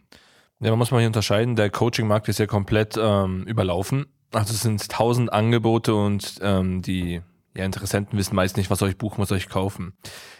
Ja, 0.61 0.71
man 0.71 0.78
muss 0.78 0.90
mal 0.90 0.99
hier 0.99 1.07
unterscheiden. 1.07 1.57
Der 1.57 1.71
Coaching-Markt 1.71 2.28
ist 2.28 2.38
ja 2.38 2.47
komplett 2.47 2.99
ähm, 3.00 3.45
überlaufen. 3.45 4.07
Also 4.33 4.52
es 4.52 4.61
sind 4.61 4.88
tausend 4.90 5.33
Angebote 5.33 5.95
und 5.95 6.38
ähm, 6.42 6.83
die 6.83 7.23
ja, 7.57 7.64
Interessenten 7.64 8.16
wissen 8.16 8.37
meist 8.37 8.57
nicht, 8.57 8.71
was 8.71 8.78
soll 8.78 8.90
ich 8.90 8.97
buchen, 8.97 9.19
was 9.19 9.28
soll 9.28 9.38
ich 9.38 9.49
kaufen. 9.49 9.92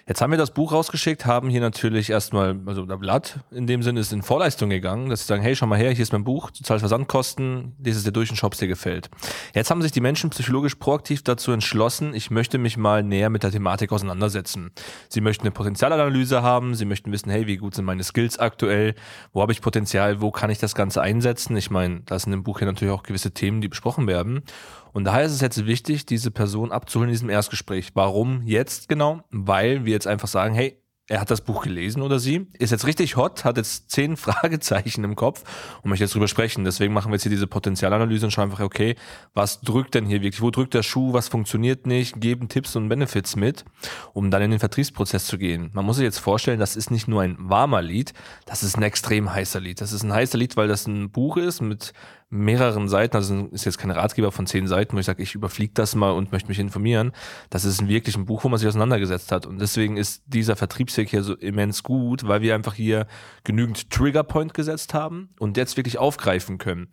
Jetzt 0.07 0.21
haben 0.21 0.31
wir 0.31 0.39
das 0.39 0.53
Buch 0.53 0.73
rausgeschickt, 0.73 1.27
haben 1.27 1.51
hier 1.51 1.61
natürlich 1.61 2.11
erstmal, 2.11 2.59
also 2.67 2.87
der 2.87 2.97
Blatt 2.97 3.41
in 3.51 3.67
dem 3.67 3.83
Sinne 3.83 4.01
ist 4.01 4.13
in 4.13 4.23
Vorleistung 4.23 4.71
gegangen, 4.71 5.09
dass 5.11 5.21
sie 5.21 5.27
sagen, 5.27 5.43
hey, 5.43 5.57
schau 5.57 5.67
mal 5.67 5.79
her, 5.79 5.91
hier 5.91 6.03
ist 6.03 6.13
mein 6.13 6.25
Buch, 6.25 6.51
du 6.51 6.63
zahlst 6.63 6.81
Versandkosten, 6.81 7.75
das 7.79 7.97
ist 7.97 8.07
dir 8.07 8.13
durch 8.13 8.31
und 8.31 8.37
Shops 8.37 8.59
dir 8.59 8.69
gefällt. 8.69 9.11
Jetzt 9.55 9.71
haben 9.71 9.83
sich 9.83 9.93
die 9.93 10.01
Menschen 10.01 10.31
psychologisch 10.31 10.77
proaktiv 10.77 11.23
dazu 11.23 11.51
entschlossen, 11.51 12.15
ich 12.15 12.31
möchte 12.31 12.59
mich 12.59 12.77
mal 12.77 13.03
näher 13.03 13.29
mit 13.29 13.43
der 13.43 13.51
Thematik 13.51 13.91
auseinandersetzen. 13.91 14.71
Sie 15.09 15.21
möchten 15.21 15.43
eine 15.43 15.53
Potenzialanalyse 15.53 16.43
haben, 16.43 16.75
sie 16.77 16.85
möchten 16.85 17.11
wissen, 17.11 17.31
hey, 17.31 17.47
wie 17.47 17.57
gut 17.57 17.75
sind 17.75 17.85
meine 17.85 18.05
Skills 18.05 18.39
aktuell, 18.39 18.95
wo 19.33 19.43
habe 19.43 19.53
ich 19.53 19.61
Potenzial, 19.61 20.21
wo 20.21 20.31
kann 20.31 20.51
ich 20.51 20.59
das 20.59 20.77
Ganze 20.77 21.03
einsetzen? 21.03 21.57
Ich 21.57 21.71
meine, 21.71 22.03
da 22.07 22.19
sind 22.19 22.33
im 22.33 22.45
Buch 22.45 22.61
ja 22.61 22.67
natürlich 22.67 22.95
auch 22.95 23.03
gewisse 23.03 23.33
Themen, 23.33 23.61
die 23.61 23.69
besprochen 23.69 24.07
werden. 24.07 24.43
Und 24.93 25.05
daher 25.05 25.25
ist 25.25 25.33
es 25.33 25.41
jetzt 25.41 25.67
wichtig, 25.67 26.07
diese 26.07 26.31
Person 26.31 26.73
abzuholen 26.73 27.09
in 27.09 27.15
diesem 27.15 27.31
Erstgespräch. 27.31 27.91
Warum 27.95 28.43
jetzt 28.43 28.89
genau? 28.89 29.23
Weil 29.31 29.85
wir 29.85 29.93
jetzt 29.93 30.07
einfach 30.07 30.29
sagen, 30.29 30.55
hey, 30.55 30.81
er 31.11 31.21
hat 31.21 31.31
das 31.31 31.41
Buch 31.41 31.65
gelesen 31.65 32.03
oder 32.03 32.21
sie, 32.21 32.47
ist 32.61 32.71
jetzt 32.71 32.87
richtig 32.87 33.17
hot, 33.17 33.45
hat 33.45 33.57
jetzt 33.57 33.91
zehn 33.91 34.17
Fragezeichen 34.17 35.03
im 35.03 35.17
Kopf 35.17 35.43
und 35.83 35.91
möchte 35.91 36.05
jetzt 36.05 36.15
drüber 36.15 36.29
sprechen. 36.29 36.65
Deswegen 36.65 36.95
machen 36.95 37.11
wir 37.11 37.17
jetzt 37.17 37.25
hier 37.25 37.31
diese 37.31 37.49
Potenzialanalyse 37.49 38.27
und 38.27 38.31
schauen 38.31 38.45
einfach, 38.45 38.65
okay, 38.65 38.95
was 39.35 39.61
drückt 39.61 39.97
denn 39.97 40.07
hier 40.07 40.23
wirklich? 40.23 40.41
Wo 40.41 40.53
drückt 40.53 40.73
der 40.73 40.85
Schuh? 40.85 41.13
Was 41.13 41.27
funktioniert 41.27 41.85
nicht? 41.85 42.21
Geben 42.21 42.49
Tipps 42.49 42.77
und 42.77 42.89
Benefits 42.89 43.35
mit, 43.35 43.65
um 44.13 44.31
dann 44.31 44.41
in 44.43 44.53
den 44.53 44.61
Vertriebsprozess 44.61 45.27
zu 45.27 45.37
gehen. 45.37 45.71
Man 45.73 45.85
muss 45.85 45.97
sich 45.97 46.05
jetzt 46.05 46.21
vorstellen, 46.21 46.61
das 46.61 46.77
ist 46.77 46.93
nicht 46.93 47.09
nur 47.09 47.23
ein 47.23 47.37
warmer 47.41 47.83
Lied, 47.83 48.13
das 48.47 48.63
ist 48.63 48.77
ein 48.77 48.85
extrem 48.85 49.35
heißer 49.35 49.59
Lied. 49.59 49.81
Das 49.81 49.93
ist 49.93 50.05
ein 50.05 50.13
heißer 50.13 50.39
Lied, 50.39 50.57
weil 50.57 50.69
das 50.69 50.87
ein 50.87 51.11
Buch 51.11 51.37
ist 51.37 51.61
mit 51.61 51.93
mehreren 52.31 52.89
Seiten, 52.89 53.17
also 53.17 53.49
ist 53.51 53.65
jetzt 53.65 53.79
kein 53.79 53.91
Ratgeber 53.91 54.31
von 54.31 54.47
zehn 54.47 54.69
Seiten, 54.69 54.95
wo 54.95 55.01
ich 55.01 55.07
sage, 55.07 55.23
ich 55.23 55.35
überfliege 55.35 55.73
das 55.75 55.97
mal 55.97 56.13
und 56.13 56.31
möchte 56.31 56.49
mich 56.49 56.61
informieren. 56.61 57.11
Das 57.51 57.65
ist 57.65 57.87
wirklich 57.89 58.17
ein 58.17 58.25
Buch, 58.25 58.45
wo 58.45 58.49
man 58.49 58.59
sich 58.59 58.69
auseinandergesetzt 58.69 59.33
hat. 59.33 59.47
Und 59.47 59.61
deswegen 59.61 59.97
ist 59.97 60.23
dieser 60.27 60.55
Vertriebsweg 60.55 61.11
hier 61.11 61.25
so 61.25 61.35
immens 61.35 61.83
gut, 61.83 62.27
weil 62.27 62.41
wir 62.41 62.55
einfach 62.55 62.75
hier 62.75 63.09
genügend 63.43 63.91
Triggerpoint 63.91 64.55
gesetzt 64.55 64.95
haben 64.95 65.31
und 65.41 65.57
jetzt 65.57 65.77
wirklich 65.77 65.99
aufgreifen 65.99 66.59
können. 66.59 66.89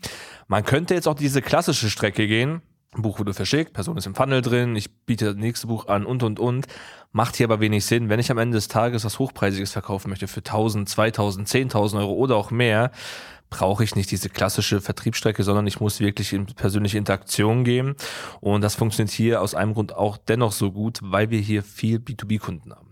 Man 0.47 0.65
könnte 0.65 0.95
jetzt 0.95 1.07
auch 1.07 1.13
diese 1.13 1.43
klassische 1.43 1.91
Strecke 1.91 2.27
gehen. 2.27 2.61
Buch 2.95 3.19
wurde 3.19 3.33
verschickt, 3.33 3.73
Person 3.73 3.97
ist 3.97 4.07
im 4.07 4.15
Funnel 4.15 4.41
drin, 4.41 4.75
ich 4.75 4.91
biete 5.05 5.25
das 5.25 5.35
nächste 5.35 5.67
Buch 5.67 5.87
an 5.87 6.05
und 6.05 6.23
und 6.23 6.39
und. 6.39 6.65
Macht 7.11 7.35
hier 7.35 7.45
aber 7.45 7.59
wenig 7.59 7.85
Sinn. 7.85 8.09
Wenn 8.09 8.19
ich 8.19 8.31
am 8.31 8.37
Ende 8.37 8.55
des 8.55 8.69
Tages 8.69 9.05
was 9.05 9.19
Hochpreisiges 9.19 9.71
verkaufen 9.71 10.09
möchte 10.09 10.27
für 10.27 10.39
1000, 10.39 10.89
2000, 10.89 11.47
10.000 11.47 11.99
Euro 11.99 12.13
oder 12.13 12.35
auch 12.35 12.49
mehr, 12.49 12.91
brauche 13.49 13.83
ich 13.83 13.95
nicht 13.95 14.11
diese 14.11 14.29
klassische 14.29 14.81
Vertriebsstrecke, 14.81 15.43
sondern 15.43 15.67
ich 15.67 15.79
muss 15.79 15.99
wirklich 15.99 16.33
in 16.33 16.45
persönliche 16.45 16.97
Interaktion 16.97 17.63
gehen. 17.63 17.95
Und 18.41 18.61
das 18.61 18.75
funktioniert 18.75 19.11
hier 19.11 19.41
aus 19.41 19.55
einem 19.55 19.73
Grund 19.73 19.95
auch 19.95 20.17
dennoch 20.17 20.51
so 20.51 20.71
gut, 20.71 20.99
weil 21.01 21.29
wir 21.29 21.39
hier 21.39 21.63
viel 21.63 21.97
B2B-Kunden 21.97 22.73
haben. 22.73 22.87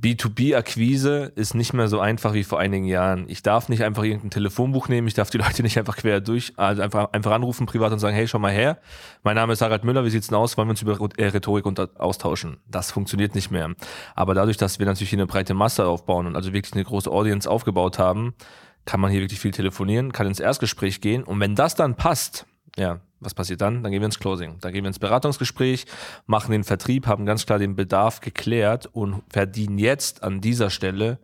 B2B-Akquise 0.00 1.32
ist 1.34 1.54
nicht 1.54 1.74
mehr 1.74 1.86
so 1.88 2.00
einfach 2.00 2.32
wie 2.32 2.44
vor 2.44 2.58
einigen 2.58 2.86
Jahren. 2.86 3.26
Ich 3.28 3.42
darf 3.42 3.68
nicht 3.68 3.84
einfach 3.84 4.02
irgendein 4.02 4.30
Telefonbuch 4.30 4.88
nehmen, 4.88 5.06
ich 5.06 5.14
darf 5.14 5.28
die 5.28 5.36
Leute 5.38 5.62
nicht 5.62 5.78
einfach 5.78 5.96
quer 5.96 6.22
durch, 6.22 6.54
also 6.56 6.80
einfach, 6.80 7.12
einfach 7.12 7.32
anrufen 7.32 7.66
privat 7.66 7.92
und 7.92 7.98
sagen, 7.98 8.16
hey, 8.16 8.26
schau 8.26 8.38
mal 8.38 8.52
her, 8.52 8.78
mein 9.22 9.34
Name 9.34 9.52
ist 9.52 9.60
Harald 9.60 9.84
Müller, 9.84 10.04
wie 10.04 10.10
sieht's 10.10 10.28
denn 10.28 10.38
aus, 10.38 10.56
wollen 10.56 10.68
wir 10.68 10.70
uns 10.70 10.82
über 10.82 10.98
äh, 11.18 11.26
Rhetorik 11.26 11.66
austauschen? 11.98 12.58
Das 12.66 12.90
funktioniert 12.90 13.34
nicht 13.34 13.50
mehr. 13.50 13.74
Aber 14.14 14.32
dadurch, 14.32 14.56
dass 14.56 14.78
wir 14.78 14.86
natürlich 14.86 15.10
hier 15.10 15.18
eine 15.18 15.26
breite 15.26 15.52
Masse 15.52 15.86
aufbauen 15.86 16.26
und 16.26 16.36
also 16.36 16.54
wirklich 16.54 16.72
eine 16.72 16.84
große 16.84 17.10
Audience 17.10 17.50
aufgebaut 17.50 17.98
haben, 17.98 18.34
kann 18.84 19.00
man 19.00 19.10
hier 19.10 19.20
wirklich 19.20 19.40
viel 19.40 19.50
telefonieren, 19.50 20.12
kann 20.12 20.26
ins 20.26 20.40
Erstgespräch 20.40 21.00
gehen 21.00 21.24
und 21.24 21.40
wenn 21.40 21.54
das 21.54 21.74
dann 21.74 21.94
passt, 21.96 22.46
ja, 22.76 23.00
was 23.20 23.34
passiert 23.34 23.60
dann? 23.60 23.82
Dann 23.82 23.92
gehen 23.92 24.00
wir 24.00 24.06
ins 24.06 24.18
Closing. 24.18 24.58
Dann 24.60 24.72
gehen 24.72 24.82
wir 24.82 24.88
ins 24.88 24.98
Beratungsgespräch, 24.98 25.86
machen 26.26 26.52
den 26.52 26.64
Vertrieb, 26.64 27.06
haben 27.06 27.26
ganz 27.26 27.44
klar 27.44 27.58
den 27.58 27.76
Bedarf 27.76 28.20
geklärt 28.20 28.86
und 28.86 29.22
verdienen 29.28 29.78
jetzt 29.78 30.22
an 30.22 30.40
dieser 30.40 30.70
Stelle 30.70 31.18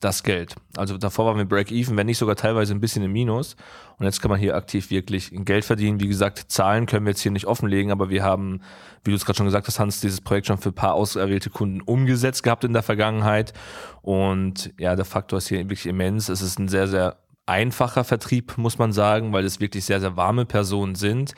das 0.00 0.22
Geld. 0.22 0.56
Also 0.76 0.96
davor 0.96 1.26
waren 1.26 1.36
wir 1.36 1.44
Break-Even, 1.44 1.96
wenn 1.96 2.06
nicht 2.06 2.18
sogar 2.18 2.34
teilweise 2.34 2.74
ein 2.74 2.80
bisschen 2.80 3.04
im 3.04 3.12
Minus. 3.12 3.54
Und 3.98 4.06
jetzt 4.06 4.22
kann 4.22 4.30
man 4.30 4.40
hier 4.40 4.56
aktiv 4.56 4.90
wirklich 4.90 5.30
Geld 5.32 5.64
verdienen. 5.64 6.00
Wie 6.00 6.08
gesagt, 6.08 6.46
Zahlen 6.48 6.86
können 6.86 7.04
wir 7.04 7.10
jetzt 7.10 7.20
hier 7.20 7.32
nicht 7.32 7.44
offenlegen, 7.46 7.92
aber 7.92 8.08
wir 8.08 8.24
haben, 8.24 8.62
wie 9.04 9.10
du 9.10 9.16
es 9.16 9.26
gerade 9.26 9.36
schon 9.36 9.46
gesagt 9.46 9.66
hast, 9.66 9.78
Hans, 9.78 10.00
dieses 10.00 10.22
Projekt 10.22 10.46
schon 10.46 10.58
für 10.58 10.70
ein 10.70 10.74
paar 10.74 10.94
auserwählte 10.94 11.50
Kunden 11.50 11.82
umgesetzt 11.82 12.42
gehabt 12.42 12.64
in 12.64 12.72
der 12.72 12.82
Vergangenheit. 12.82 13.52
Und 14.00 14.72
ja, 14.78 14.96
der 14.96 15.04
Faktor 15.04 15.36
ist 15.36 15.48
hier 15.48 15.58
wirklich 15.58 15.86
immens. 15.86 16.30
Es 16.30 16.40
ist 16.40 16.58
ein 16.58 16.68
sehr, 16.68 16.88
sehr 16.88 17.18
einfacher 17.44 18.04
Vertrieb, 18.04 18.56
muss 18.56 18.78
man 18.78 18.92
sagen, 18.92 19.32
weil 19.32 19.44
es 19.44 19.60
wirklich 19.60 19.84
sehr, 19.84 20.00
sehr 20.00 20.16
warme 20.16 20.46
Personen 20.46 20.94
sind. 20.94 21.34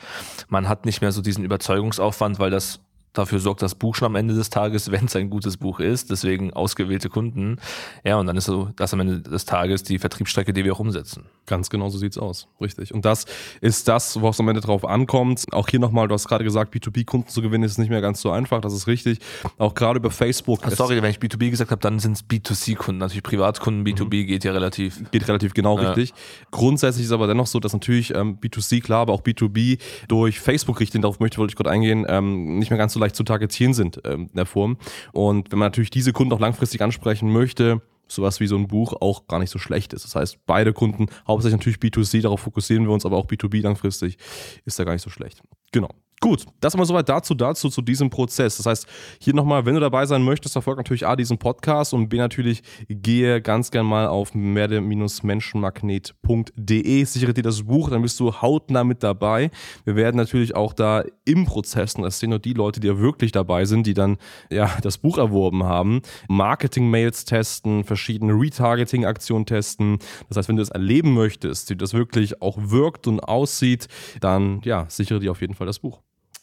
Man 0.47 0.69
hat 0.69 0.85
nicht 0.85 1.01
mehr 1.01 1.11
so 1.11 1.21
diesen 1.21 1.43
Überzeugungsaufwand, 1.43 2.39
weil 2.39 2.51
das 2.51 2.79
dafür 3.13 3.39
sorgt 3.39 3.61
das 3.61 3.75
Buch 3.75 3.95
schon 3.95 4.07
am 4.07 4.15
Ende 4.15 4.33
des 4.33 4.49
Tages, 4.49 4.91
wenn 4.91 5.05
es 5.05 5.15
ein 5.15 5.29
gutes 5.29 5.57
Buch 5.57 5.79
ist, 5.79 6.11
deswegen 6.11 6.53
ausgewählte 6.53 7.09
Kunden. 7.09 7.57
Ja, 8.03 8.17
und 8.17 8.27
dann 8.27 8.37
ist 8.37 8.45
so 8.45 8.69
das 8.75 8.93
am 8.93 8.99
Ende 8.99 9.21
des 9.21 9.45
Tages 9.45 9.83
die 9.83 9.99
Vertriebsstrecke, 9.99 10.53
die 10.53 10.65
wir 10.65 10.73
auch 10.73 10.79
umsetzen. 10.79 11.25
Ganz 11.45 11.69
genau 11.69 11.89
so 11.89 11.97
sieht's 11.97 12.17
aus, 12.17 12.47
richtig. 12.61 12.93
Und 12.93 13.05
das 13.05 13.25
ist 13.61 13.87
das, 13.87 14.19
worauf 14.19 14.35
es 14.35 14.39
am 14.39 14.47
Ende 14.47 14.61
drauf 14.61 14.85
ankommt. 14.85 15.45
Auch 15.51 15.67
hier 15.67 15.79
nochmal, 15.79 16.07
du 16.07 16.13
hast 16.13 16.27
gerade 16.27 16.43
gesagt, 16.43 16.73
B2B-Kunden 16.73 17.27
zu 17.27 17.41
gewinnen 17.41 17.63
ist 17.63 17.77
nicht 17.77 17.89
mehr 17.89 18.01
ganz 18.01 18.21
so 18.21 18.31
einfach, 18.31 18.61
das 18.61 18.73
ist 18.73 18.87
richtig. 18.87 19.19
Auch 19.57 19.73
gerade 19.73 19.99
über 19.99 20.09
Facebook. 20.09 20.61
Ach, 20.63 20.71
sorry, 20.71 21.01
wenn 21.01 21.11
ich 21.11 21.17
B2B 21.17 21.49
gesagt 21.49 21.71
habe, 21.71 21.81
dann 21.81 21.99
sind 21.99 22.13
es 22.13 22.25
B2C-Kunden. 22.25 22.99
Natürlich 22.99 23.23
Privatkunden, 23.23 23.85
B2B 23.85 24.23
mhm. 24.23 24.27
geht 24.27 24.43
ja 24.43 24.51
relativ. 24.51 25.11
Geht 25.11 25.27
relativ 25.27 25.53
genau 25.53 25.79
ja. 25.79 25.91
richtig. 25.91 26.13
Grundsätzlich 26.51 27.05
ist 27.05 27.11
aber 27.11 27.27
dennoch 27.27 27.47
so, 27.47 27.59
dass 27.59 27.73
natürlich 27.73 28.13
ähm, 28.13 28.37
B2C, 28.39 28.81
klar, 28.81 29.01
aber 29.01 29.13
auch 29.13 29.21
B2B 29.21 29.79
durch 30.07 30.39
Facebook-Richtlinien, 30.39 31.03
darauf 31.03 31.19
möchte 31.19 31.37
wollte 31.37 31.51
ich 31.51 31.55
kurz 31.55 31.67
eingehen, 31.67 32.05
ähm, 32.07 32.57
nicht 32.57 32.69
mehr 32.69 32.77
ganz 32.77 32.93
so 32.93 32.99
leicht 33.03 33.15
zu 33.15 33.23
targetieren 33.23 33.73
sind 33.73 34.01
ähm, 34.05 34.29
in 34.31 34.35
der 34.35 34.45
Form. 34.45 34.77
Und 35.11 35.51
wenn 35.51 35.59
man 35.59 35.67
natürlich 35.67 35.89
diese 35.89 36.13
Kunden 36.13 36.33
auch 36.33 36.39
langfristig 36.39 36.81
ansprechen 36.81 37.31
möchte, 37.31 37.81
sowas 38.07 38.39
wie 38.39 38.47
so 38.47 38.57
ein 38.57 38.67
Buch 38.67 38.93
auch 39.01 39.27
gar 39.27 39.39
nicht 39.39 39.49
so 39.49 39.59
schlecht 39.59 39.93
ist. 39.93 40.05
Das 40.05 40.15
heißt, 40.15 40.45
beide 40.45 40.73
Kunden, 40.73 41.07
hauptsächlich 41.27 41.59
natürlich 41.59 41.79
B2C, 41.79 42.21
darauf 42.21 42.41
fokussieren 42.41 42.85
wir 42.85 42.91
uns, 42.91 43.05
aber 43.05 43.17
auch 43.17 43.27
B2B 43.27 43.61
langfristig 43.61 44.17
ist 44.65 44.77
da 44.79 44.83
gar 44.83 44.93
nicht 44.93 45.01
so 45.01 45.09
schlecht. 45.09 45.41
Genau. 45.71 45.89
Gut, 46.23 46.45
das 46.61 46.77
mal 46.77 46.85
soweit 46.85 47.09
dazu, 47.09 47.33
dazu, 47.33 47.67
zu 47.67 47.81
diesem 47.81 48.09
Prozess. 48.09 48.55
Das 48.55 48.65
heißt, 48.65 48.87
hier 49.19 49.33
nochmal, 49.33 49.65
wenn 49.65 49.73
du 49.73 49.81
dabei 49.81 50.05
sein 50.05 50.23
möchtest, 50.23 50.53
verfolg 50.53 50.77
natürlich 50.77 51.05
A, 51.05 51.17
diesen 51.17 51.37
Podcast 51.37 51.93
und 51.93 52.07
B, 52.07 52.15
natürlich, 52.15 52.63
gehe 52.87 53.41
ganz 53.41 53.71
gern 53.71 53.85
mal 53.85 54.07
auf 54.07 54.33
merde-menschenmagnet.de, 54.33 57.03
sichere 57.03 57.33
dir 57.33 57.43
das 57.43 57.63
Buch, 57.63 57.89
dann 57.89 58.03
bist 58.03 58.17
du 58.21 58.41
hautnah 58.41 58.85
mit 58.85 59.03
dabei. 59.03 59.51
Wir 59.83 59.97
werden 59.97 60.15
natürlich 60.15 60.55
auch 60.55 60.71
da 60.71 61.03
im 61.25 61.45
Prozess, 61.45 61.95
und 61.95 62.03
das 62.03 62.19
sind 62.19 62.29
nur 62.29 62.39
die 62.39 62.53
Leute, 62.53 62.79
die 62.79 62.87
ja 62.87 62.97
wirklich 62.97 63.33
dabei 63.33 63.65
sind, 63.65 63.85
die 63.85 63.93
dann 63.93 64.15
ja 64.49 64.71
das 64.81 64.99
Buch 64.99 65.17
erworben 65.17 65.65
haben, 65.65 66.03
Marketing-Mails 66.29 67.25
testen, 67.25 67.83
verschiedene 67.83 68.31
Retargeting-Aktionen 68.31 69.45
testen. 69.45 69.99
Das 70.29 70.37
heißt, 70.37 70.47
wenn 70.47 70.55
du 70.55 70.61
das 70.61 70.69
erleben 70.69 71.15
möchtest, 71.15 71.69
wie 71.69 71.75
das 71.75 71.93
wirklich 71.93 72.41
auch 72.41 72.55
wirkt 72.57 73.07
und 73.07 73.19
aussieht, 73.19 73.89
dann 74.21 74.61
ja, 74.63 74.85
sichere 74.87 75.19
dir 75.19 75.31
auf 75.31 75.41
jeden 75.41 75.55
Fall 75.55 75.67
das 75.67 75.79
Buch. 75.79 75.99